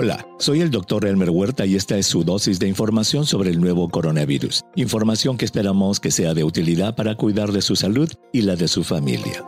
Hola, 0.00 0.24
soy 0.38 0.60
el 0.60 0.70
doctor 0.70 1.06
Elmer 1.06 1.30
Huerta 1.30 1.66
y 1.66 1.74
esta 1.74 1.98
es 1.98 2.06
su 2.06 2.22
dosis 2.22 2.60
de 2.60 2.68
información 2.68 3.26
sobre 3.26 3.50
el 3.50 3.60
nuevo 3.60 3.88
coronavirus. 3.88 4.62
Información 4.76 5.36
que 5.36 5.44
esperamos 5.44 5.98
que 5.98 6.12
sea 6.12 6.34
de 6.34 6.44
utilidad 6.44 6.94
para 6.94 7.16
cuidar 7.16 7.50
de 7.50 7.62
su 7.62 7.74
salud 7.74 8.08
y 8.32 8.42
la 8.42 8.54
de 8.54 8.68
su 8.68 8.84
familia. 8.84 9.44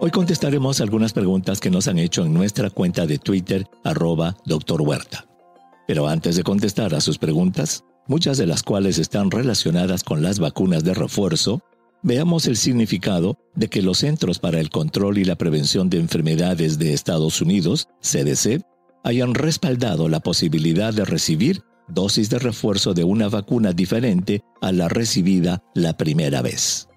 Hoy 0.00 0.10
contestaremos 0.10 0.80
algunas 0.80 1.12
preguntas 1.12 1.60
que 1.60 1.70
nos 1.70 1.86
han 1.86 2.00
hecho 2.00 2.24
en 2.24 2.34
nuestra 2.34 2.70
cuenta 2.70 3.06
de 3.06 3.18
Twitter, 3.18 3.68
arroba 3.84 4.36
doctor 4.44 4.82
Huerta. 4.82 5.28
Pero 5.86 6.08
antes 6.08 6.34
de 6.34 6.42
contestar 6.42 6.92
a 6.92 7.00
sus 7.00 7.18
preguntas, 7.18 7.84
muchas 8.08 8.36
de 8.36 8.48
las 8.48 8.64
cuales 8.64 8.98
están 8.98 9.30
relacionadas 9.30 10.02
con 10.02 10.24
las 10.24 10.40
vacunas 10.40 10.82
de 10.82 10.92
refuerzo, 10.94 11.60
Veamos 12.06 12.46
el 12.48 12.58
significado 12.58 13.38
de 13.54 13.68
que 13.68 13.80
los 13.80 14.00
Centros 14.00 14.38
para 14.38 14.60
el 14.60 14.68
Control 14.68 15.16
y 15.16 15.24
la 15.24 15.36
Prevención 15.36 15.88
de 15.88 15.98
Enfermedades 15.98 16.78
de 16.78 16.92
Estados 16.92 17.40
Unidos, 17.40 17.88
CDC, 18.02 18.60
hayan 19.04 19.32
respaldado 19.32 20.10
la 20.10 20.20
posibilidad 20.20 20.92
de 20.92 21.06
recibir 21.06 21.62
dosis 21.88 22.28
de 22.28 22.38
refuerzo 22.38 22.92
de 22.92 23.04
una 23.04 23.30
vacuna 23.30 23.72
diferente 23.72 24.42
a 24.60 24.70
la 24.70 24.90
recibida 24.90 25.62
la 25.74 25.96
primera 25.96 26.42
vez. 26.42 26.90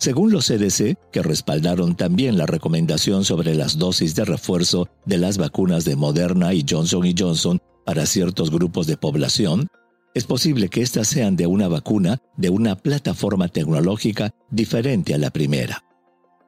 Según 0.00 0.32
los 0.32 0.48
CDC, 0.48 0.98
que 1.12 1.22
respaldaron 1.22 1.94
también 1.94 2.36
la 2.36 2.46
recomendación 2.46 3.24
sobre 3.24 3.54
las 3.54 3.78
dosis 3.78 4.16
de 4.16 4.24
refuerzo 4.24 4.88
de 5.06 5.18
las 5.18 5.38
vacunas 5.38 5.84
de 5.84 5.94
Moderna 5.94 6.52
y 6.54 6.66
Johnson 6.68 7.04
Johnson 7.16 7.60
para 7.86 8.04
ciertos 8.04 8.50
grupos 8.50 8.88
de 8.88 8.96
población, 8.96 9.68
es 10.14 10.24
posible 10.24 10.68
que 10.68 10.80
éstas 10.80 11.08
sean 11.08 11.34
de 11.34 11.48
una 11.48 11.66
vacuna 11.66 12.22
de 12.36 12.48
una 12.48 12.76
plataforma 12.76 13.48
tecnológica 13.48 14.32
diferente 14.50 15.12
a 15.12 15.18
la 15.18 15.30
primera. 15.30 15.84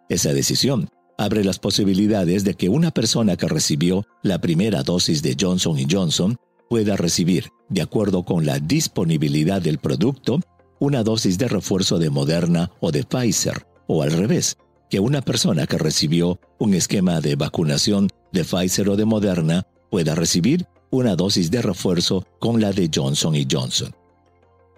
Esa 0.08 0.32
decisión 0.32 0.88
abre 1.18 1.42
las 1.42 1.58
posibilidades 1.58 2.44
de 2.44 2.54
que 2.54 2.68
una 2.68 2.92
persona 2.92 3.36
que 3.36 3.48
recibió 3.48 4.06
la 4.22 4.40
primera 4.40 4.82
dosis 4.82 5.22
de 5.22 5.36
Johnson 5.38 5.76
Johnson 5.90 6.36
pueda 6.70 6.96
recibir, 6.96 7.48
de 7.68 7.82
acuerdo 7.82 8.24
con 8.24 8.46
la 8.46 8.60
disponibilidad 8.60 9.60
del 9.60 9.78
producto, 9.78 10.40
una 10.78 11.02
dosis 11.02 11.38
de 11.38 11.48
refuerzo 11.48 11.98
de 11.98 12.10
Moderna 12.10 12.70
o 12.80 12.92
de 12.92 13.02
Pfizer, 13.02 13.66
o 13.88 14.02
al 14.02 14.12
revés, 14.12 14.56
que 14.90 15.00
una 15.00 15.22
persona 15.22 15.66
que 15.66 15.78
recibió 15.78 16.38
un 16.58 16.74
esquema 16.74 17.20
de 17.20 17.34
vacunación 17.34 18.08
de 18.32 18.44
Pfizer 18.44 18.90
o 18.90 18.96
de 18.96 19.04
Moderna 19.04 19.66
pueda 19.90 20.14
recibir 20.14 20.66
una 20.96 21.16
dosis 21.16 21.50
de 21.50 21.62
refuerzo 21.62 22.26
con 22.38 22.60
la 22.60 22.72
de 22.72 22.90
Johnson 22.92 23.34
Johnson. 23.50 23.94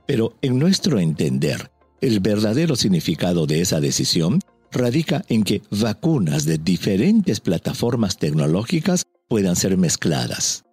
Pero 0.06 0.34
en 0.42 0.58
nuestro 0.58 0.98
entender, 0.98 1.70
el 2.00 2.20
verdadero 2.20 2.76
significado 2.76 3.46
de 3.46 3.60
esa 3.60 3.80
decisión 3.80 4.40
radica 4.70 5.24
en 5.28 5.42
que 5.42 5.62
vacunas 5.70 6.44
de 6.44 6.58
diferentes 6.58 7.40
plataformas 7.40 8.18
tecnológicas 8.18 9.04
puedan 9.28 9.56
ser 9.56 9.76
mezcladas. 9.76 10.64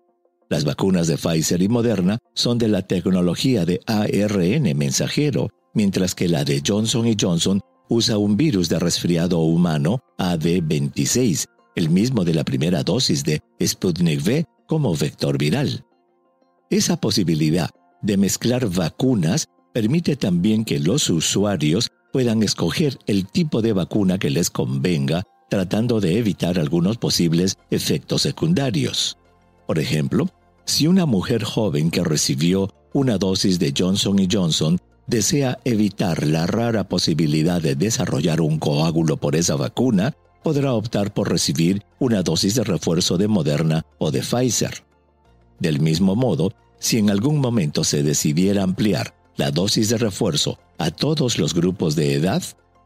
Las 0.50 0.64
vacunas 0.64 1.08
de 1.08 1.18
Pfizer 1.18 1.62
y 1.62 1.68
Moderna 1.68 2.18
son 2.34 2.58
de 2.58 2.68
la 2.68 2.82
tecnología 2.84 3.66
de 3.66 3.82
ARN 3.88 4.78
mensajero, 4.78 5.50
mientras 5.74 6.14
que 6.14 6.28
la 6.28 6.44
de 6.44 6.62
Johnson 6.66 7.06
Johnson 7.20 7.62
usa 7.90 8.18
un 8.18 8.38
virus 8.38 8.70
de 8.70 8.80
resfriado 8.80 9.40
humano 9.40 10.00
AD26, 10.18 11.46
el 11.76 11.90
mismo 11.90 12.24
de 12.24 12.34
la 12.34 12.44
primera 12.44 12.84
dosis 12.84 13.24
de 13.24 13.42
Sputnik 13.62 14.22
V 14.26 14.46
como 14.68 14.96
vector 14.96 15.38
viral. 15.38 15.86
Esa 16.70 16.98
posibilidad 16.98 17.70
de 18.02 18.18
mezclar 18.18 18.70
vacunas 18.70 19.48
permite 19.74 20.16
también 20.16 20.66
que 20.66 20.80
los 20.80 21.10
usuarios 21.10 21.92
puedan 22.12 22.44
escoger 22.44 22.98
el 23.08 23.28
tipo 23.28 23.62
de 23.62 23.74
vacuna 23.74 24.18
que 24.18 24.30
les 24.30 24.50
convenga, 24.50 25.24
tratando 25.50 26.00
de 26.00 26.18
evitar 26.18 26.58
algunos 26.58 26.98
posibles 26.98 27.58
efectos 27.70 28.22
secundarios. 28.22 29.18
Por 29.68 29.80
ejemplo, 29.80 30.28
si 30.66 30.88
una 30.88 31.06
mujer 31.06 31.44
joven 31.44 31.92
que 31.92 32.04
recibió 32.04 32.70
una 32.94 33.18
dosis 33.18 33.59
de 33.59 33.74
Johnson 33.78 34.18
Johnson 34.31 34.80
desea 35.08 35.59
evitar 35.66 36.25
la 36.25 36.48
rara 36.48 36.88
posibilidad 36.88 37.62
de 37.62 37.75
desarrollar 37.75 38.42
un 38.42 38.58
coágulo 38.59 39.18
por 39.18 39.36
esa 39.36 39.56
vacuna, 39.56 40.16
podrá 40.45 40.73
optar 40.73 41.11
por 41.11 41.31
recibir 41.31 41.81
una 41.97 42.22
dosis 42.22 42.53
de 42.53 42.63
refuerzo 42.63 43.17
de 43.17 43.28
Moderna 43.28 43.83
o 43.97 44.11
de 44.11 44.22
Pfizer. 44.22 44.85
Del 45.59 45.79
mismo 45.79 46.16
modo, 46.16 46.53
si 46.78 47.00
en 47.00 47.09
algún 47.09 47.39
momento 47.39 47.83
se 47.83 48.03
decidiera 48.03 48.61
ampliar 48.61 49.16
la 49.38 49.50
dosis 49.50 49.89
de 49.89 49.97
refuerzo 49.97 50.59
a 50.78 50.91
todos 50.91 51.39
los 51.39 51.56
grupos 51.56 51.95
de 51.95 52.13
edad, 52.13 52.44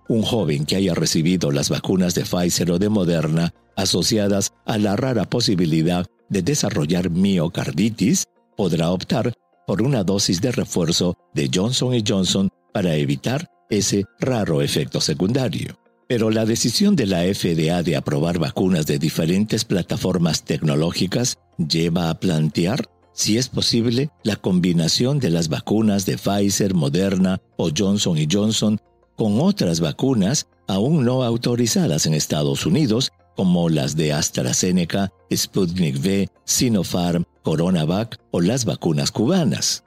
un 0.07 0.21
joven 0.21 0.65
que 0.65 0.77
haya 0.77 0.93
recibido 0.93 1.51
las 1.51 1.69
vacunas 1.69 2.15
de 2.15 2.23
Pfizer 2.23 2.71
o 2.71 2.79
de 2.79 2.87
Moderna 2.87 3.53
asociadas 3.75 4.53
a 4.65 4.77
la 4.77 4.95
rara 4.95 5.25
posibilidad 5.25 6.05
de 6.29 6.41
desarrollar 6.41 7.09
miocarditis 7.09 8.23
podrá 8.55 8.89
optar 8.91 9.33
por 9.67 9.81
una 9.81 10.05
dosis 10.05 10.39
de 10.39 10.53
refuerzo 10.53 11.17
de 11.33 11.51
Johnson 11.53 11.91
Johnson 12.07 12.47
para 12.71 12.95
evitar 12.95 13.51
ese 13.69 14.05
raro 14.17 14.61
efecto 14.61 15.01
secundario. 15.01 15.77
Pero 16.09 16.31
la 16.31 16.43
decisión 16.43 16.95
de 16.95 17.05
la 17.05 17.19
FDA 17.21 17.83
de 17.83 17.95
aprobar 17.95 18.39
vacunas 18.39 18.87
de 18.87 18.97
diferentes 18.97 19.63
plataformas 19.63 20.43
tecnológicas 20.43 21.37
lleva 21.57 22.09
a 22.09 22.19
plantear 22.19 22.89
si 23.13 23.37
es 23.37 23.47
posible 23.47 24.09
la 24.23 24.35
combinación 24.35 25.19
de 25.19 25.29
las 25.29 25.49
vacunas 25.49 26.07
de 26.07 26.17
Pfizer, 26.17 26.73
Moderna 26.73 27.39
o 27.57 27.69
Johnson 27.77 28.17
Johnson 28.29 28.79
con 29.15 29.39
otras 29.39 29.81
vacunas 29.81 30.47
aún 30.67 31.05
no 31.05 31.21
autorizadas 31.23 32.07
en 32.07 32.15
Estados 32.15 32.65
Unidos, 32.65 33.11
como 33.35 33.69
las 33.69 33.95
de 33.95 34.11
AstraZeneca, 34.11 35.11
Sputnik 35.31 35.97
V, 35.97 36.27
Sinopharm, 36.43 37.23
CoronaVac 37.43 38.17
o 38.31 38.41
las 38.41 38.65
vacunas 38.65 39.11
cubanas. 39.11 39.83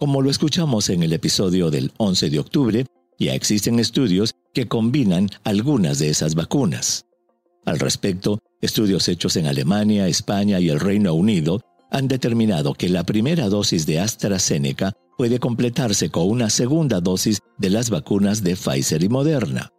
Como 0.00 0.22
lo 0.22 0.30
escuchamos 0.30 0.88
en 0.88 1.02
el 1.02 1.12
episodio 1.12 1.70
del 1.70 1.92
11 1.98 2.30
de 2.30 2.38
octubre, 2.38 2.86
ya 3.18 3.34
existen 3.34 3.78
estudios 3.78 4.34
que 4.54 4.68
combinan 4.68 5.28
algunas 5.44 5.98
de 5.98 6.08
esas 6.08 6.34
vacunas. 6.34 7.06
Al 7.64 7.78
respecto, 7.78 8.40
estudios 8.60 9.08
hechos 9.08 9.36
en 9.36 9.46
Alemania, 9.46 10.08
España 10.08 10.58
y 10.60 10.68
el 10.68 10.80
Reino 10.80 11.14
Unido 11.14 11.60
han 11.90 12.08
determinado 12.08 12.74
que 12.74 12.88
la 12.88 13.04
primera 13.04 13.48
dosis 13.48 13.86
de 13.86 14.00
AstraZeneca 14.00 14.92
puede 15.16 15.38
completarse 15.38 16.10
con 16.10 16.28
una 16.28 16.50
segunda 16.50 17.00
dosis 17.00 17.40
de 17.58 17.70
las 17.70 17.90
vacunas 17.90 18.42
de 18.42 18.56
Pfizer 18.56 19.02
y 19.04 19.08
Moderna. 19.08 19.70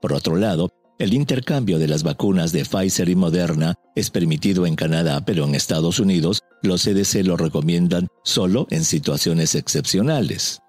Por 0.00 0.12
otro 0.12 0.36
lado, 0.36 0.68
el 0.98 1.12
intercambio 1.12 1.78
de 1.78 1.88
las 1.88 2.04
vacunas 2.04 2.52
de 2.52 2.64
Pfizer 2.64 3.08
y 3.08 3.16
Moderna 3.16 3.74
es 3.96 4.10
permitido 4.10 4.66
en 4.66 4.76
Canadá, 4.76 5.24
pero 5.24 5.44
en 5.44 5.54
Estados 5.54 5.98
Unidos 5.98 6.42
los 6.62 6.84
CDC 6.84 7.24
lo 7.24 7.36
recomiendan 7.36 8.06
solo 8.22 8.68
en 8.70 8.84
situaciones 8.84 9.54
excepcionales. 9.54 10.60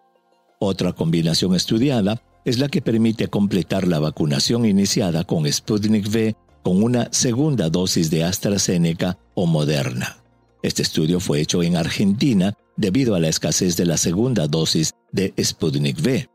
Otra 0.59 0.93
combinación 0.93 1.55
estudiada 1.55 2.21
es 2.45 2.59
la 2.59 2.69
que 2.69 2.81
permite 2.81 3.27
completar 3.27 3.87
la 3.87 3.99
vacunación 3.99 4.65
iniciada 4.65 5.23
con 5.23 5.51
Sputnik 5.51 6.07
V 6.07 6.35
con 6.63 6.81
una 6.81 7.09
segunda 7.11 7.69
dosis 7.69 8.09
de 8.09 8.23
AstraZeneca 8.23 9.17
o 9.35 9.45
Moderna. 9.45 10.17
Este 10.63 10.81
estudio 10.81 11.19
fue 11.19 11.41
hecho 11.41 11.61
en 11.61 11.75
Argentina 11.75 12.53
debido 12.77 13.15
a 13.15 13.19
la 13.19 13.27
escasez 13.27 13.77
de 13.77 13.85
la 13.85 13.97
segunda 13.97 14.47
dosis 14.47 14.93
de 15.11 15.33
Sputnik 15.39 15.99
V. 15.99 16.29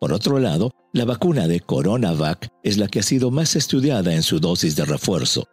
Por 0.00 0.12
otro 0.12 0.38
lado, 0.38 0.72
la 0.92 1.04
vacuna 1.04 1.46
de 1.46 1.60
CoronaVac 1.60 2.48
es 2.62 2.76
la 2.76 2.88
que 2.88 3.00
ha 3.00 3.02
sido 3.02 3.30
más 3.30 3.54
estudiada 3.56 4.14
en 4.14 4.22
su 4.22 4.40
dosis 4.40 4.74
de 4.74 4.84
refuerzo. 4.84 5.46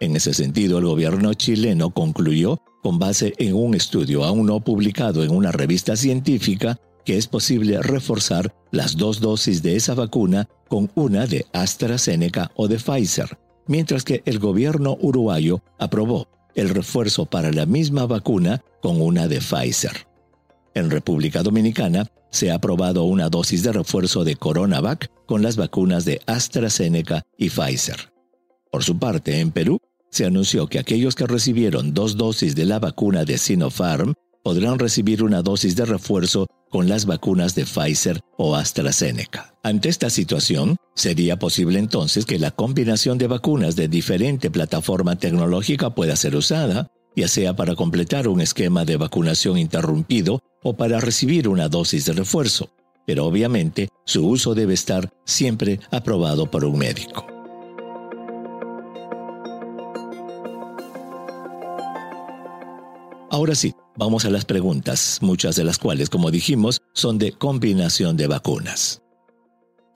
En 0.00 0.14
ese 0.14 0.34
sentido, 0.34 0.78
el 0.78 0.84
gobierno 0.84 1.34
chileno 1.34 1.90
concluyó, 1.90 2.60
con 2.82 2.98
base 2.98 3.32
en 3.38 3.54
un 3.54 3.74
estudio 3.74 4.22
aún 4.22 4.46
no 4.46 4.60
publicado 4.60 5.24
en 5.24 5.30
una 5.30 5.50
revista 5.50 5.96
científica, 5.96 6.78
que 7.06 7.16
es 7.16 7.28
posible 7.28 7.80
reforzar 7.80 8.52
las 8.72 8.96
dos 8.96 9.20
dosis 9.20 9.62
de 9.62 9.76
esa 9.76 9.94
vacuna 9.94 10.48
con 10.68 10.90
una 10.96 11.26
de 11.26 11.46
AstraZeneca 11.52 12.50
o 12.56 12.66
de 12.66 12.76
Pfizer, 12.76 13.38
mientras 13.66 14.02
que 14.02 14.22
el 14.26 14.40
gobierno 14.40 14.98
uruguayo 15.00 15.62
aprobó 15.78 16.28
el 16.56 16.68
refuerzo 16.68 17.24
para 17.24 17.52
la 17.52 17.64
misma 17.64 18.06
vacuna 18.06 18.62
con 18.82 19.00
una 19.00 19.28
de 19.28 19.38
Pfizer. 19.38 20.06
En 20.74 20.90
República 20.90 21.42
Dominicana 21.42 22.06
se 22.30 22.50
ha 22.50 22.56
aprobado 22.56 23.04
una 23.04 23.30
dosis 23.30 23.62
de 23.62 23.72
refuerzo 23.72 24.24
de 24.24 24.34
CoronaVac 24.34 25.10
con 25.26 25.42
las 25.42 25.56
vacunas 25.56 26.04
de 26.04 26.20
AstraZeneca 26.26 27.22
y 27.38 27.50
Pfizer. 27.50 28.12
Por 28.70 28.82
su 28.82 28.98
parte, 28.98 29.40
en 29.40 29.52
Perú, 29.52 29.78
se 30.10 30.26
anunció 30.26 30.66
que 30.66 30.80
aquellos 30.80 31.14
que 31.14 31.26
recibieron 31.26 31.94
dos 31.94 32.16
dosis 32.16 32.56
de 32.56 32.64
la 32.64 32.80
vacuna 32.80 33.24
de 33.24 33.38
Sinopharm 33.38 34.14
podrán 34.42 34.78
recibir 34.78 35.22
una 35.22 35.42
dosis 35.42 35.76
de 35.76 35.84
refuerzo 35.84 36.46
con 36.70 36.88
las 36.88 37.06
vacunas 37.06 37.54
de 37.54 37.64
Pfizer 37.64 38.20
o 38.36 38.56
AstraZeneca. 38.56 39.54
Ante 39.62 39.88
esta 39.88 40.10
situación, 40.10 40.76
sería 40.94 41.38
posible 41.38 41.78
entonces 41.78 42.24
que 42.24 42.38
la 42.38 42.50
combinación 42.50 43.18
de 43.18 43.26
vacunas 43.26 43.76
de 43.76 43.88
diferente 43.88 44.50
plataforma 44.50 45.16
tecnológica 45.16 45.94
pueda 45.94 46.16
ser 46.16 46.36
usada, 46.36 46.88
ya 47.14 47.28
sea 47.28 47.56
para 47.56 47.74
completar 47.74 48.28
un 48.28 48.40
esquema 48.40 48.84
de 48.84 48.96
vacunación 48.96 49.58
interrumpido 49.58 50.40
o 50.62 50.76
para 50.76 51.00
recibir 51.00 51.48
una 51.48 51.68
dosis 51.68 52.04
de 52.04 52.12
refuerzo, 52.12 52.70
pero 53.06 53.24
obviamente 53.24 53.88
su 54.04 54.26
uso 54.26 54.54
debe 54.54 54.74
estar 54.74 55.10
siempre 55.24 55.80
aprobado 55.90 56.50
por 56.50 56.64
un 56.64 56.78
médico. 56.78 57.26
Ahora 63.30 63.54
sí, 63.54 63.74
vamos 63.96 64.24
a 64.24 64.30
las 64.30 64.44
preguntas, 64.44 65.18
muchas 65.22 65.56
de 65.56 65.64
las 65.64 65.78
cuales, 65.78 66.10
como 66.10 66.30
dijimos, 66.30 66.80
son 66.92 67.18
de 67.18 67.32
combinación 67.32 68.16
de 68.16 68.26
vacunas. 68.26 69.02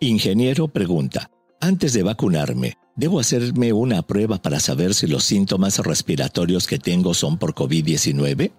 Ingeniero 0.01 0.69
pregunta, 0.69 1.31
antes 1.61 1.93
de 1.93 2.03
vacunarme, 2.03 2.75
¿debo 2.97 3.21
hacerme 3.21 3.73
una 3.73 4.03
prueba 4.03 4.41
para 4.41 4.61
saber 4.61 4.95
si 4.95 5.07
los 5.07 5.25
síntomas 5.25 5.79
respiratorios 5.79 6.67
que 6.67 6.79
tengo 6.79 7.13
son 7.15 7.39
por 7.39 7.55
COVID-19? 7.55 8.53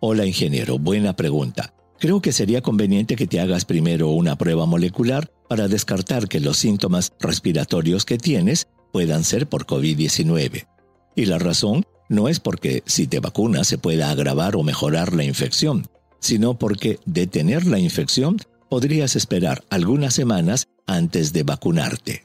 Hola 0.00 0.26
ingeniero, 0.26 0.78
buena 0.78 1.16
pregunta. 1.16 1.72
Creo 1.98 2.20
que 2.20 2.32
sería 2.32 2.60
conveniente 2.60 3.16
que 3.16 3.26
te 3.26 3.40
hagas 3.40 3.64
primero 3.64 4.10
una 4.10 4.36
prueba 4.36 4.66
molecular 4.66 5.32
para 5.48 5.68
descartar 5.68 6.28
que 6.28 6.40
los 6.40 6.58
síntomas 6.58 7.12
respiratorios 7.20 8.04
que 8.04 8.18
tienes 8.18 8.66
puedan 8.92 9.24
ser 9.24 9.48
por 9.48 9.64
COVID-19. 9.64 10.66
Y 11.16 11.24
la 11.26 11.38
razón 11.38 11.86
no 12.08 12.28
es 12.28 12.40
porque 12.40 12.82
si 12.86 13.06
te 13.06 13.20
vacunas 13.20 13.66
se 13.66 13.78
pueda 13.78 14.10
agravar 14.10 14.56
o 14.56 14.62
mejorar 14.62 15.12
la 15.14 15.24
infección, 15.24 15.86
sino 16.20 16.58
porque 16.58 16.98
detener 17.06 17.66
la 17.66 17.78
infección 17.78 18.38
podrías 18.68 19.16
esperar 19.16 19.64
algunas 19.70 20.14
semanas 20.14 20.68
antes 20.86 21.32
de 21.32 21.42
vacunarte. 21.42 22.24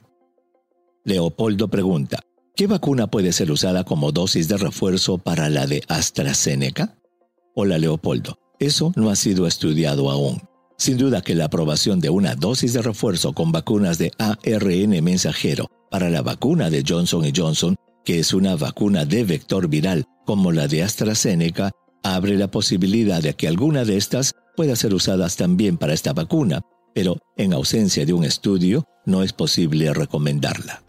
Leopoldo 1.04 1.68
pregunta, 1.68 2.20
¿qué 2.54 2.66
vacuna 2.66 3.06
puede 3.06 3.32
ser 3.32 3.50
usada 3.50 3.84
como 3.84 4.12
dosis 4.12 4.48
de 4.48 4.56
refuerzo 4.56 5.18
para 5.18 5.48
la 5.48 5.66
de 5.66 5.82
AstraZeneca? 5.88 6.96
Hola 7.54 7.78
Leopoldo, 7.78 8.38
eso 8.58 8.92
no 8.96 9.10
ha 9.10 9.16
sido 9.16 9.46
estudiado 9.46 10.10
aún. 10.10 10.42
Sin 10.76 10.96
duda 10.96 11.20
que 11.20 11.34
la 11.34 11.46
aprobación 11.46 12.00
de 12.00 12.08
una 12.08 12.34
dosis 12.34 12.72
de 12.72 12.80
refuerzo 12.80 13.34
con 13.34 13.52
vacunas 13.52 13.98
de 13.98 14.12
ARN 14.18 15.04
mensajero 15.04 15.66
para 15.90 16.08
la 16.08 16.22
vacuna 16.22 16.70
de 16.70 16.82
Johnson 16.86 17.22
Johnson, 17.36 17.76
que 18.04 18.18
es 18.18 18.32
una 18.32 18.56
vacuna 18.56 19.04
de 19.04 19.24
vector 19.24 19.68
viral 19.68 20.06
como 20.24 20.52
la 20.52 20.68
de 20.68 20.82
AstraZeneca, 20.82 21.72
abre 22.02 22.36
la 22.36 22.50
posibilidad 22.50 23.22
de 23.22 23.34
que 23.34 23.48
alguna 23.48 23.84
de 23.84 23.96
estas 23.96 24.34
pueda 24.56 24.76
ser 24.76 24.94
usadas 24.94 25.36
también 25.36 25.76
para 25.76 25.92
esta 25.92 26.12
vacuna, 26.12 26.60
pero 26.94 27.16
en 27.36 27.52
ausencia 27.52 28.04
de 28.04 28.12
un 28.12 28.24
estudio 28.24 28.84
no 29.06 29.22
es 29.22 29.32
posible 29.32 29.92
recomendarla. 29.92 30.82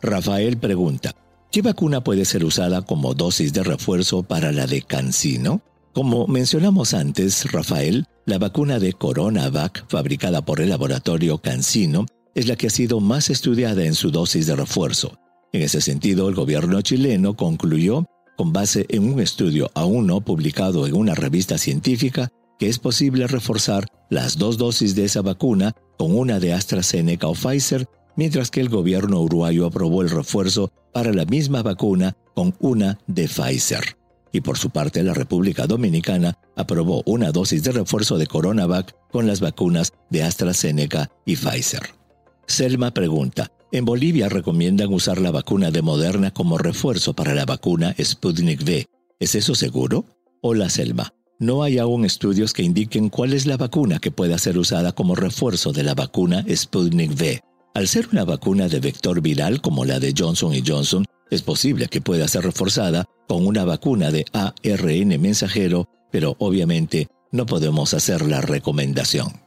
Rafael 0.00 0.56
pregunta, 0.58 1.14
¿qué 1.50 1.62
vacuna 1.62 2.02
puede 2.02 2.24
ser 2.24 2.44
usada 2.44 2.82
como 2.82 3.14
dosis 3.14 3.52
de 3.52 3.62
refuerzo 3.62 4.22
para 4.22 4.52
la 4.52 4.66
de 4.66 4.82
Cancino? 4.82 5.62
Como 5.92 6.26
mencionamos 6.26 6.94
antes, 6.94 7.52
Rafael, 7.52 8.06
la 8.24 8.38
vacuna 8.38 8.78
de 8.78 8.92
CoronaVac, 8.94 9.88
fabricada 9.88 10.44
por 10.44 10.60
el 10.60 10.70
laboratorio 10.70 11.38
Cancino, 11.38 12.06
es 12.34 12.48
la 12.48 12.56
que 12.56 12.68
ha 12.68 12.70
sido 12.70 13.00
más 13.00 13.30
estudiada 13.30 13.84
en 13.84 13.94
su 13.94 14.10
dosis 14.10 14.46
de 14.46 14.56
refuerzo. 14.56 15.18
En 15.52 15.60
ese 15.60 15.82
sentido, 15.82 16.30
el 16.30 16.34
gobierno 16.34 16.80
chileno 16.80 17.36
concluyó, 17.36 18.06
con 18.38 18.54
base 18.54 18.86
en 18.88 19.04
un 19.04 19.20
estudio 19.20 19.70
aún 19.74 20.06
no 20.06 20.22
publicado 20.22 20.86
en 20.86 20.94
una 20.94 21.14
revista 21.14 21.58
científica, 21.58 22.30
que 22.58 22.68
es 22.68 22.78
posible 22.78 23.26
reforzar 23.26 23.86
las 24.08 24.38
dos 24.38 24.56
dosis 24.56 24.94
de 24.94 25.04
esa 25.04 25.20
vacuna 25.20 25.74
con 25.98 26.16
una 26.16 26.40
de 26.40 26.54
AstraZeneca 26.54 27.28
o 27.28 27.34
Pfizer, 27.34 27.86
mientras 28.16 28.50
que 28.50 28.60
el 28.60 28.70
gobierno 28.70 29.20
uruguayo 29.20 29.66
aprobó 29.66 30.00
el 30.00 30.10
refuerzo 30.10 30.72
para 30.94 31.12
la 31.12 31.26
misma 31.26 31.62
vacuna 31.62 32.16
con 32.34 32.54
una 32.60 32.98
de 33.06 33.28
Pfizer. 33.28 33.96
Y 34.32 34.40
por 34.40 34.56
su 34.56 34.70
parte, 34.70 35.02
la 35.02 35.12
República 35.12 35.66
Dominicana 35.66 36.38
aprobó 36.56 37.02
una 37.04 37.30
dosis 37.30 37.62
de 37.62 37.72
refuerzo 37.72 38.16
de 38.16 38.26
CoronaVac 38.26 38.94
con 39.10 39.26
las 39.26 39.40
vacunas 39.40 39.92
de 40.08 40.22
AstraZeneca 40.22 41.10
y 41.26 41.36
Pfizer. 41.36 42.01
Selma 42.46 42.92
pregunta, 42.92 43.50
en 43.70 43.84
Bolivia 43.84 44.28
recomiendan 44.28 44.92
usar 44.92 45.20
la 45.20 45.30
vacuna 45.30 45.70
de 45.70 45.80
Moderna 45.80 46.32
como 46.32 46.58
refuerzo 46.58 47.14
para 47.14 47.34
la 47.34 47.44
vacuna 47.44 47.94
Sputnik 47.98 48.62
V. 48.62 48.86
¿Es 49.20 49.34
eso 49.34 49.54
seguro? 49.54 50.04
Hola 50.42 50.68
Selma. 50.68 51.14
No 51.38 51.62
hay 51.62 51.78
aún 51.78 52.04
estudios 52.04 52.52
que 52.52 52.62
indiquen 52.62 53.08
cuál 53.08 53.32
es 53.32 53.46
la 53.46 53.56
vacuna 53.56 53.98
que 53.98 54.10
pueda 54.10 54.38
ser 54.38 54.58
usada 54.58 54.92
como 54.92 55.14
refuerzo 55.14 55.72
de 55.72 55.82
la 55.82 55.94
vacuna 55.94 56.44
Sputnik 56.54 57.12
V. 57.12 57.40
Al 57.74 57.88
ser 57.88 58.08
una 58.12 58.24
vacuna 58.24 58.68
de 58.68 58.80
vector 58.80 59.20
viral 59.22 59.60
como 59.60 59.84
la 59.84 59.98
de 59.98 60.12
Johnson 60.16 60.52
Johnson, 60.66 61.06
es 61.30 61.40
posible 61.40 61.88
que 61.88 62.02
pueda 62.02 62.28
ser 62.28 62.44
reforzada 62.44 63.06
con 63.26 63.46
una 63.46 63.64
vacuna 63.64 64.10
de 64.10 64.26
ARN 64.32 65.20
mensajero, 65.20 65.88
pero 66.10 66.36
obviamente 66.38 67.08
no 67.30 67.46
podemos 67.46 67.94
hacer 67.94 68.26
la 68.26 68.42
recomendación. 68.42 69.40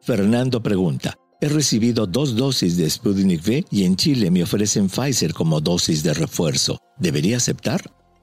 Fernando 0.00 0.62
pregunta, 0.62 1.16
he 1.40 1.48
recibido 1.48 2.06
dos 2.06 2.34
dosis 2.34 2.76
de 2.76 2.88
Sputnik 2.90 3.46
V 3.46 3.64
y 3.70 3.84
en 3.84 3.96
Chile 3.96 4.30
me 4.30 4.42
ofrecen 4.42 4.88
Pfizer 4.88 5.32
como 5.32 5.60
dosis 5.60 6.02
de 6.02 6.14
refuerzo. 6.14 6.78
¿Debería 6.98 7.36
aceptar? 7.36 7.82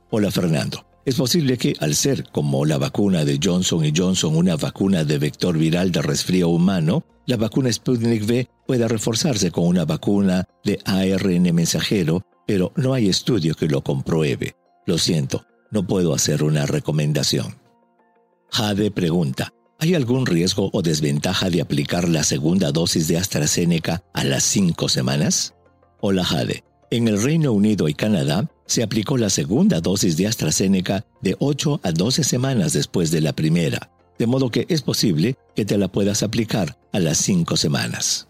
Hola 0.09 0.31
Fernando. 0.31 0.85
Es 1.05 1.15
posible 1.15 1.57
que, 1.57 1.75
al 1.79 1.93
ser 1.93 2.23
como 2.31 2.65
la 2.65 2.79
vacuna 2.79 3.23
de 3.25 3.39
Johnson 3.41 3.83
Johnson 3.95 4.35
una 4.35 4.55
vacuna 4.55 5.03
de 5.03 5.19
vector 5.19 5.57
viral 5.57 5.91
de 5.91 6.01
resfrío 6.01 6.49
humano, 6.49 7.05
la 7.27 7.37
vacuna 7.37 7.71
Sputnik 7.71 8.23
V 8.23 8.47
pueda 8.65 8.87
reforzarse 8.87 9.51
con 9.51 9.67
una 9.67 9.85
vacuna 9.85 10.45
de 10.63 10.79
ARN 10.83 11.53
mensajero, 11.53 12.23
pero 12.47 12.73
no 12.75 12.93
hay 12.93 13.07
estudio 13.07 13.53
que 13.53 13.67
lo 13.67 13.83
compruebe. 13.83 14.55
Lo 14.87 14.97
siento, 14.97 15.45
no 15.71 15.85
puedo 15.85 16.13
hacer 16.13 16.43
una 16.43 16.65
recomendación. 16.65 17.55
Jade 18.51 18.89
pregunta, 18.89 19.53
¿hay 19.79 19.93
algún 19.95 20.25
riesgo 20.25 20.69
o 20.73 20.81
desventaja 20.81 21.49
de 21.49 21.61
aplicar 21.61 22.07
la 22.07 22.23
segunda 22.23 22.71
dosis 22.71 23.07
de 23.07 23.17
AstraZeneca 23.17 24.03
a 24.13 24.23
las 24.23 24.43
cinco 24.43 24.89
semanas? 24.89 25.53
Hola 26.01 26.23
Jade, 26.23 26.63
en 26.91 27.07
el 27.07 27.21
Reino 27.21 27.51
Unido 27.51 27.87
y 27.87 27.93
Canadá, 27.93 28.49
se 28.65 28.83
aplicó 28.83 29.17
la 29.17 29.29
segunda 29.29 29.81
dosis 29.81 30.17
de 30.17 30.27
AstraZeneca 30.27 31.05
de 31.21 31.35
8 31.39 31.81
a 31.83 31.91
12 31.91 32.23
semanas 32.23 32.73
después 32.73 33.11
de 33.11 33.21
la 33.21 33.33
primera, 33.33 33.91
de 34.17 34.27
modo 34.27 34.49
que 34.49 34.65
es 34.69 34.81
posible 34.81 35.35
que 35.55 35.65
te 35.65 35.77
la 35.77 35.87
puedas 35.87 36.23
aplicar 36.23 36.77
a 36.91 36.99
las 36.99 37.17
5 37.19 37.57
semanas. 37.57 38.27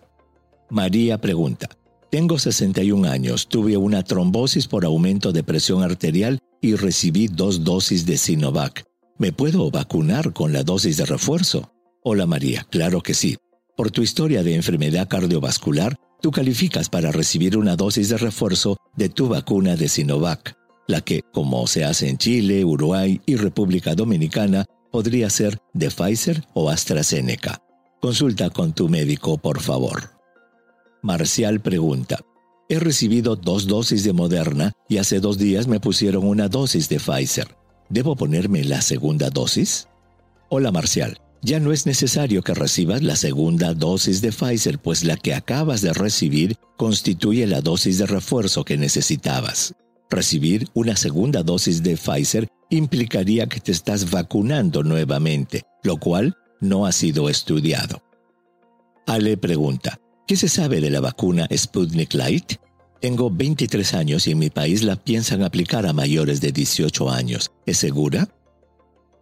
María 0.69 1.21
pregunta, 1.21 1.69
tengo 2.09 2.39
61 2.39 3.07
años, 3.09 3.47
tuve 3.47 3.77
una 3.77 4.03
trombosis 4.03 4.67
por 4.67 4.85
aumento 4.85 5.31
de 5.31 5.43
presión 5.43 5.83
arterial 5.83 6.39
y 6.61 6.75
recibí 6.75 7.27
dos 7.27 7.63
dosis 7.63 8.05
de 8.05 8.17
Sinovac. 8.17 8.83
¿Me 9.17 9.31
puedo 9.31 9.71
vacunar 9.71 10.33
con 10.33 10.51
la 10.51 10.63
dosis 10.63 10.97
de 10.97 11.05
refuerzo? 11.05 11.71
Hola 12.03 12.25
María, 12.25 12.67
claro 12.69 12.99
que 12.99 13.13
sí. 13.13 13.37
Por 13.77 13.89
tu 13.89 14.01
historia 14.01 14.43
de 14.43 14.55
enfermedad 14.55 15.07
cardiovascular, 15.07 15.95
tú 16.21 16.31
calificas 16.31 16.89
para 16.89 17.13
recibir 17.13 17.57
una 17.57 17.77
dosis 17.77 18.09
de 18.09 18.17
refuerzo 18.17 18.75
de 18.97 19.07
tu 19.07 19.29
vacuna 19.29 19.77
de 19.77 19.87
Sinovac, 19.87 20.57
la 20.85 20.99
que, 20.99 21.21
como 21.31 21.65
se 21.65 21.85
hace 21.85 22.09
en 22.09 22.17
Chile, 22.17 22.65
Uruguay 22.65 23.21
y 23.25 23.37
República 23.37 23.95
Dominicana, 23.95 24.65
podría 24.91 25.29
ser 25.29 25.59
de 25.73 25.89
Pfizer 25.91 26.43
o 26.53 26.69
AstraZeneca. 26.69 27.61
Consulta 28.01 28.49
con 28.49 28.73
tu 28.73 28.89
médico, 28.89 29.37
por 29.37 29.61
favor. 29.61 30.11
Marcial 31.01 31.61
pregunta, 31.61 32.19
he 32.67 32.79
recibido 32.79 33.37
dos 33.37 33.65
dosis 33.65 34.03
de 34.03 34.11
Moderna 34.11 34.73
y 34.89 34.97
hace 34.97 35.21
dos 35.21 35.37
días 35.37 35.67
me 35.67 35.79
pusieron 35.79 36.27
una 36.27 36.49
dosis 36.49 36.89
de 36.89 36.99
Pfizer. 36.99 37.47
¿Debo 37.89 38.15
ponerme 38.15 38.63
la 38.63 38.81
segunda 38.81 39.29
dosis? 39.29 39.87
Hola 40.49 40.71
Marcial, 40.71 41.19
ya 41.43 41.59
no 41.59 41.71
es 41.71 41.85
necesario 41.85 42.41
que 42.41 42.55
recibas 42.55 43.03
la 43.03 43.15
segunda 43.15 43.75
dosis 43.75 44.21
de 44.21 44.31
Pfizer, 44.31 44.79
pues 44.79 45.03
la 45.03 45.17
que 45.17 45.35
acabas 45.35 45.81
de 45.81 45.93
recibir 45.93 46.57
constituye 46.77 47.45
la 47.45 47.61
dosis 47.61 47.99
de 47.99 48.07
refuerzo 48.07 48.65
que 48.65 48.77
necesitabas. 48.77 49.75
Recibir 50.09 50.67
una 50.73 50.95
segunda 50.95 51.43
dosis 51.43 51.83
de 51.83 51.95
Pfizer 51.95 52.47
implicaría 52.71 53.45
que 53.45 53.59
te 53.59 53.71
estás 53.71 54.09
vacunando 54.09 54.81
nuevamente, 54.81 55.63
lo 55.83 55.97
cual 55.97 56.35
no 56.61 56.87
ha 56.87 56.91
sido 56.91 57.29
estudiado. 57.29 58.01
Ale 59.05 59.37
pregunta, 59.37 59.99
¿qué 60.25 60.35
se 60.35 60.49
sabe 60.49 60.81
de 60.81 60.89
la 60.89 61.01
vacuna 61.01 61.47
Sputnik 61.55 62.15
Light? 62.15 62.53
Tengo 63.01 63.29
23 63.29 63.93
años 63.93 64.27
y 64.27 64.31
en 64.31 64.39
mi 64.39 64.49
país 64.49 64.83
la 64.83 64.95
piensan 64.95 65.43
aplicar 65.43 65.85
a 65.85 65.93
mayores 65.93 66.41
de 66.41 66.51
18 66.51 67.09
años. 67.09 67.51
¿Es 67.65 67.77
segura? 67.77 68.29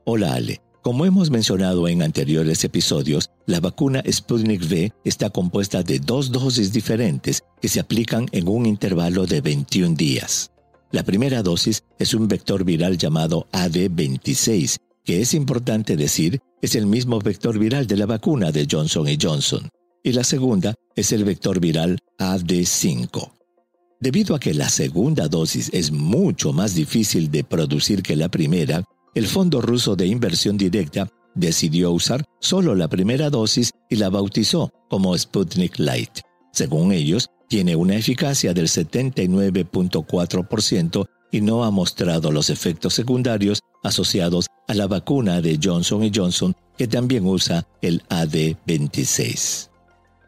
Hola 0.05 0.35
Ale, 0.35 0.61
como 0.81 1.05
hemos 1.05 1.31
mencionado 1.31 1.87
en 1.87 2.01
anteriores 2.01 2.63
episodios, 2.63 3.29
la 3.45 3.59
vacuna 3.59 4.03
Sputnik 4.09 4.61
V 4.61 4.91
está 5.03 5.29
compuesta 5.29 5.81
de 5.81 5.99
dos 5.99 6.31
dosis 6.31 6.73
diferentes 6.73 7.43
que 7.61 7.69
se 7.69 7.79
aplican 7.79 8.27
en 8.31 8.47
un 8.47 8.65
intervalo 8.65 9.25
de 9.25 9.41
21 9.41 9.95
días. 9.95 10.51
La 10.91 11.03
primera 11.03 11.41
dosis 11.41 11.83
es 11.97 12.13
un 12.13 12.27
vector 12.27 12.63
viral 12.63 12.97
llamado 12.97 13.47
AD26, 13.53 14.77
que 15.03 15.21
es 15.21 15.33
importante 15.33 15.95
decir 15.95 16.39
es 16.61 16.75
el 16.75 16.85
mismo 16.85 17.19
vector 17.19 17.57
viral 17.57 17.87
de 17.87 17.97
la 17.97 18.05
vacuna 18.05 18.51
de 18.51 18.67
Johnson 18.69 19.07
Johnson. 19.19 19.69
Y 20.03 20.11
la 20.11 20.23
segunda 20.23 20.75
es 20.95 21.11
el 21.11 21.23
vector 21.23 21.59
viral 21.59 21.97
AD5. 22.19 23.42
Debido 24.03 24.35
a 24.35 24.39
que 24.39 24.53
la 24.53 24.67
segunda 24.67 25.29
dosis 25.29 25.69
es 25.71 25.93
mucho 25.93 26.51
más 26.51 26.75
difícil 26.75 27.31
de 27.31 27.45
producir 27.45 28.03
que 28.03 28.17
la 28.17 28.27
primera, 28.27 28.83
el 29.15 29.27
Fondo 29.27 29.61
Ruso 29.61 29.95
de 29.95 30.07
Inversión 30.07 30.57
Directa 30.57 31.07
decidió 31.35 31.93
usar 31.93 32.25
solo 32.41 32.75
la 32.75 32.89
primera 32.89 33.29
dosis 33.29 33.71
y 33.89 33.95
la 33.95 34.09
bautizó 34.09 34.69
como 34.89 35.17
Sputnik 35.17 35.79
Light. 35.79 36.19
Según 36.51 36.91
ellos, 36.91 37.29
tiene 37.47 37.77
una 37.77 37.95
eficacia 37.95 38.53
del 38.53 38.67
79.4% 38.67 41.05
y 41.31 41.39
no 41.39 41.63
ha 41.63 41.71
mostrado 41.71 42.29
los 42.29 42.49
efectos 42.49 42.93
secundarios 42.93 43.61
asociados 43.83 44.47
a 44.67 44.73
la 44.73 44.87
vacuna 44.87 45.39
de 45.39 45.57
Johnson 45.63 46.11
Johnson 46.13 46.53
que 46.77 46.89
también 46.89 47.25
usa 47.25 47.65
el 47.81 48.03
AD26. 48.09 49.69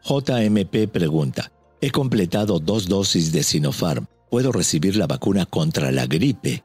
JMP 0.02 0.90
pregunta, 0.90 1.52
he 1.80 1.90
completado 1.90 2.58
dos 2.58 2.88
dosis 2.88 3.32
de 3.32 3.42
Sinopharm, 3.42 4.06
¿puedo 4.30 4.52
recibir 4.52 4.96
la 4.96 5.06
vacuna 5.06 5.46
contra 5.46 5.92
la 5.92 6.06
gripe? 6.06 6.64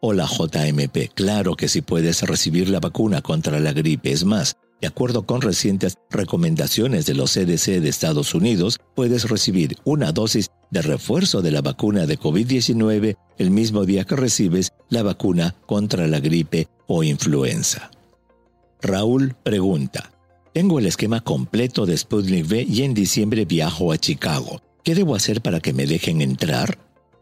Hola 0.00 0.26
JMP, 0.26 1.12
claro 1.14 1.56
que 1.56 1.68
sí 1.68 1.80
puedes 1.82 2.22
recibir 2.22 2.68
la 2.68 2.80
vacuna 2.80 3.20
contra 3.20 3.58
la 3.58 3.72
gripe, 3.72 4.12
es 4.12 4.24
más, 4.24 4.56
de 4.80 4.86
acuerdo 4.86 5.26
con 5.26 5.40
recientes 5.40 5.96
recomendaciones 6.10 7.06
de 7.06 7.14
los 7.14 7.32
CDC 7.32 7.80
de 7.80 7.88
Estados 7.88 8.34
Unidos, 8.34 8.78
puedes 8.94 9.28
recibir 9.28 9.76
una 9.84 10.12
dosis 10.12 10.50
de 10.70 10.82
refuerzo 10.82 11.42
de 11.42 11.50
la 11.50 11.62
vacuna 11.62 12.06
de 12.06 12.18
COVID-19 12.18 13.16
el 13.38 13.50
mismo 13.50 13.84
día 13.84 14.04
que 14.04 14.14
recibes 14.14 14.70
la 14.88 15.02
vacuna 15.02 15.56
contra 15.66 16.06
la 16.06 16.20
gripe 16.20 16.68
o 16.86 17.02
influenza. 17.02 17.90
Raúl 18.80 19.34
pregunta, 19.42 20.12
tengo 20.58 20.80
el 20.80 20.86
esquema 20.86 21.20
completo 21.20 21.86
de 21.86 21.96
Sputnik 21.96 22.44
V 22.44 22.66
y 22.68 22.82
en 22.82 22.92
diciembre 22.92 23.44
viajo 23.44 23.92
a 23.92 23.96
Chicago. 23.96 24.60
¿Qué 24.82 24.96
debo 24.96 25.14
hacer 25.14 25.40
para 25.40 25.60
que 25.60 25.72
me 25.72 25.86
dejen 25.86 26.20
entrar? 26.20 26.80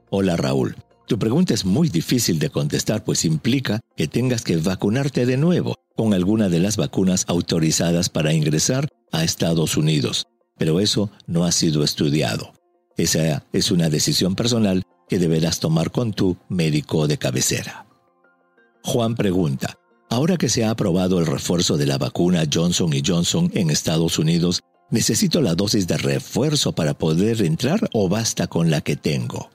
Hola 0.08 0.38
Raúl, 0.38 0.74
tu 1.06 1.18
pregunta 1.18 1.52
es 1.52 1.66
muy 1.66 1.90
difícil 1.90 2.38
de 2.38 2.48
contestar 2.48 3.04
pues 3.04 3.26
implica 3.26 3.80
que 3.94 4.08
tengas 4.08 4.40
que 4.40 4.56
vacunarte 4.56 5.26
de 5.26 5.36
nuevo 5.36 5.74
con 5.94 6.14
alguna 6.14 6.48
de 6.48 6.60
las 6.60 6.78
vacunas 6.78 7.26
autorizadas 7.28 8.08
para 8.08 8.32
ingresar 8.32 8.88
a 9.12 9.22
Estados 9.22 9.76
Unidos, 9.76 10.24
pero 10.56 10.80
eso 10.80 11.10
no 11.26 11.44
ha 11.44 11.52
sido 11.52 11.84
estudiado. 11.84 12.54
Esa 12.96 13.44
es 13.52 13.70
una 13.70 13.90
decisión 13.90 14.34
personal 14.34 14.82
que 15.10 15.18
deberás 15.18 15.60
tomar 15.60 15.90
con 15.90 16.14
tu 16.14 16.38
médico 16.48 17.06
de 17.06 17.18
cabecera. 17.18 17.84
Juan 18.82 19.14
pregunta, 19.14 19.76
ahora 20.10 20.36
que 20.36 20.48
se 20.48 20.64
ha 20.64 20.70
aprobado 20.70 21.18
el 21.18 21.26
refuerzo 21.26 21.76
de 21.76 21.86
la 21.86 21.98
vacuna 21.98 22.44
Johnson 22.52 22.90
Johnson 23.04 23.50
en 23.54 23.70
Estados 23.70 24.18
Unidos, 24.18 24.62
¿necesito 24.90 25.40
la 25.40 25.54
dosis 25.54 25.86
de 25.86 25.96
refuerzo 25.96 26.72
para 26.72 26.94
poder 26.94 27.42
entrar 27.42 27.88
o 27.92 28.08
basta 28.08 28.46
con 28.46 28.70
la 28.70 28.80
que 28.80 28.96
tengo? 28.96 29.50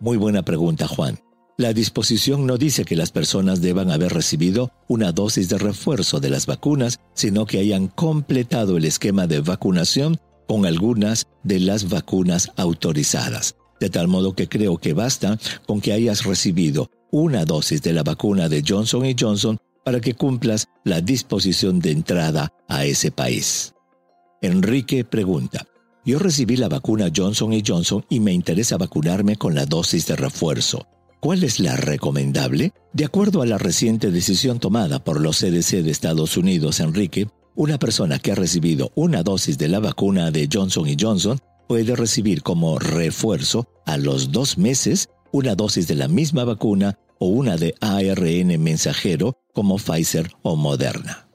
Muy 0.00 0.16
buena 0.16 0.42
pregunta, 0.42 0.86
Juan. 0.86 1.18
La 1.56 1.72
disposición 1.72 2.46
no 2.46 2.58
dice 2.58 2.84
que 2.84 2.96
las 2.96 3.12
personas 3.12 3.60
deban 3.60 3.92
haber 3.92 4.12
recibido 4.12 4.72
una 4.88 5.12
dosis 5.12 5.48
de 5.48 5.56
refuerzo 5.56 6.18
de 6.18 6.28
las 6.28 6.46
vacunas, 6.46 6.98
sino 7.14 7.46
que 7.46 7.60
hayan 7.60 7.86
completado 7.86 8.76
el 8.76 8.84
esquema 8.84 9.28
de 9.28 9.40
vacunación 9.40 10.18
con 10.48 10.66
algunas 10.66 11.28
de 11.44 11.60
las 11.60 11.88
vacunas 11.88 12.50
autorizadas. 12.56 13.54
De 13.78 13.88
tal 13.88 14.08
modo 14.08 14.34
que 14.34 14.48
creo 14.48 14.78
que 14.78 14.94
basta 14.94 15.38
con 15.66 15.80
que 15.80 15.92
hayas 15.92 16.24
recibido 16.24 16.90
una 17.14 17.44
dosis 17.44 17.80
de 17.80 17.92
la 17.92 18.02
vacuna 18.02 18.48
de 18.48 18.64
Johnson 18.66 19.04
Johnson 19.16 19.56
para 19.84 20.00
que 20.00 20.14
cumplas 20.14 20.66
la 20.82 21.00
disposición 21.00 21.78
de 21.78 21.92
entrada 21.92 22.52
a 22.66 22.86
ese 22.86 23.12
país. 23.12 23.72
Enrique 24.42 25.04
pregunta, 25.04 25.64
yo 26.04 26.18
recibí 26.18 26.56
la 26.56 26.68
vacuna 26.68 27.12
Johnson 27.14 27.52
Johnson 27.64 28.04
y 28.08 28.18
me 28.18 28.32
interesa 28.32 28.78
vacunarme 28.78 29.36
con 29.36 29.54
la 29.54 29.64
dosis 29.64 30.08
de 30.08 30.16
refuerzo. 30.16 30.88
¿Cuál 31.20 31.44
es 31.44 31.60
la 31.60 31.76
recomendable? 31.76 32.72
De 32.92 33.04
acuerdo 33.04 33.42
a 33.42 33.46
la 33.46 33.58
reciente 33.58 34.10
decisión 34.10 34.58
tomada 34.58 34.98
por 35.04 35.20
los 35.20 35.38
CDC 35.38 35.84
de 35.84 35.92
Estados 35.92 36.36
Unidos, 36.36 36.80
Enrique, 36.80 37.28
una 37.54 37.78
persona 37.78 38.18
que 38.18 38.32
ha 38.32 38.34
recibido 38.34 38.90
una 38.96 39.22
dosis 39.22 39.56
de 39.56 39.68
la 39.68 39.78
vacuna 39.78 40.32
de 40.32 40.48
Johnson 40.52 40.88
Johnson 40.98 41.38
puede 41.68 41.94
recibir 41.94 42.42
como 42.42 42.80
refuerzo 42.80 43.68
a 43.86 43.98
los 43.98 44.32
dos 44.32 44.58
meses 44.58 45.10
una 45.34 45.56
dosis 45.56 45.88
de 45.88 45.96
la 45.96 46.06
misma 46.06 46.44
vacuna 46.44 46.96
o 47.18 47.26
una 47.26 47.56
de 47.56 47.74
ARN 47.80 48.62
mensajero 48.62 49.38
como 49.52 49.76
Pfizer 49.76 50.30
o 50.42 50.56
Moderna. 50.56 51.28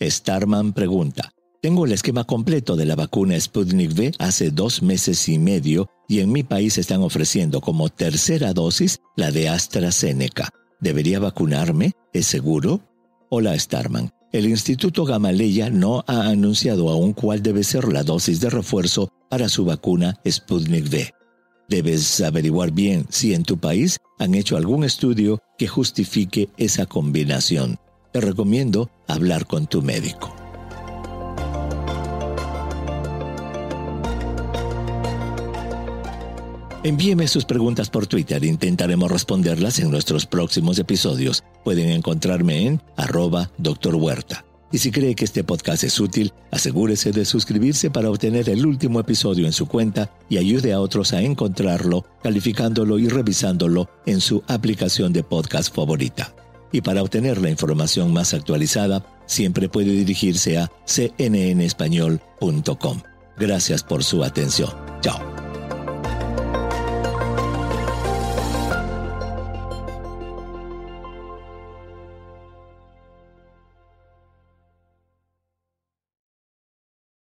Starman 0.00 0.72
pregunta, 0.72 1.32
tengo 1.60 1.86
el 1.86 1.92
esquema 1.92 2.24
completo 2.24 2.74
de 2.74 2.86
la 2.86 2.96
vacuna 2.96 3.38
Sputnik 3.38 3.92
V 3.92 4.12
hace 4.18 4.50
dos 4.50 4.82
meses 4.82 5.28
y 5.28 5.38
medio 5.38 5.88
y 6.08 6.18
en 6.20 6.32
mi 6.32 6.42
país 6.42 6.76
están 6.76 7.02
ofreciendo 7.02 7.60
como 7.60 7.88
tercera 7.88 8.52
dosis 8.52 8.98
la 9.16 9.30
de 9.30 9.48
AstraZeneca. 9.48 10.48
¿Debería 10.80 11.20
vacunarme? 11.20 11.92
¿Es 12.12 12.26
seguro? 12.26 12.80
Hola 13.30 13.56
Starman. 13.58 14.10
El 14.32 14.46
Instituto 14.46 15.04
Gamaleya 15.04 15.70
no 15.70 16.04
ha 16.06 16.28
anunciado 16.28 16.90
aún 16.90 17.12
cuál 17.12 17.42
debe 17.42 17.62
ser 17.62 17.92
la 17.92 18.02
dosis 18.02 18.40
de 18.40 18.50
refuerzo 18.50 19.12
para 19.30 19.48
su 19.48 19.64
vacuna 19.64 20.18
Sputnik 20.28 20.86
V. 20.90 21.12
Debes 21.72 22.20
averiguar 22.20 22.70
bien 22.70 23.06
si 23.08 23.32
en 23.32 23.44
tu 23.44 23.56
país 23.56 23.96
han 24.18 24.34
hecho 24.34 24.58
algún 24.58 24.84
estudio 24.84 25.40
que 25.56 25.68
justifique 25.68 26.50
esa 26.58 26.84
combinación. 26.84 27.78
Te 28.12 28.20
recomiendo 28.20 28.90
hablar 29.08 29.46
con 29.46 29.66
tu 29.66 29.80
médico. 29.80 30.36
Envíeme 36.84 37.26
sus 37.26 37.46
preguntas 37.46 37.88
por 37.88 38.06
Twitter. 38.06 38.44
Intentaremos 38.44 39.10
responderlas 39.10 39.78
en 39.78 39.90
nuestros 39.90 40.26
próximos 40.26 40.78
episodios. 40.78 41.42
Pueden 41.64 41.88
encontrarme 41.88 42.66
en 42.66 42.82
arroba 42.98 43.50
Dr. 43.56 43.94
Huerta. 43.94 44.44
Y 44.72 44.78
si 44.78 44.90
cree 44.90 45.14
que 45.14 45.26
este 45.26 45.44
podcast 45.44 45.84
es 45.84 46.00
útil, 46.00 46.32
asegúrese 46.50 47.12
de 47.12 47.26
suscribirse 47.26 47.90
para 47.90 48.10
obtener 48.10 48.48
el 48.48 48.64
último 48.64 49.00
episodio 49.00 49.44
en 49.46 49.52
su 49.52 49.66
cuenta 49.66 50.10
y 50.30 50.38
ayude 50.38 50.72
a 50.72 50.80
otros 50.80 51.12
a 51.12 51.20
encontrarlo, 51.20 52.06
calificándolo 52.22 52.98
y 52.98 53.08
revisándolo 53.08 53.90
en 54.06 54.22
su 54.22 54.42
aplicación 54.48 55.12
de 55.12 55.22
podcast 55.22 55.74
favorita. 55.74 56.34
Y 56.72 56.80
para 56.80 57.02
obtener 57.02 57.38
la 57.38 57.50
información 57.50 58.14
más 58.14 58.32
actualizada, 58.32 59.04
siempre 59.26 59.68
puede 59.68 59.90
dirigirse 59.90 60.56
a 60.56 60.72
cnnespañol.com. 60.86 63.02
Gracias 63.36 63.82
por 63.82 64.04
su 64.04 64.24
atención. 64.24 64.70
Chao. 65.02 65.31